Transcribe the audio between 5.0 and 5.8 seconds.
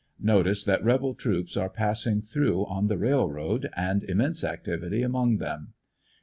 among them.